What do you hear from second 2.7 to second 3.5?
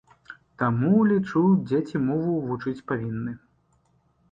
павінны.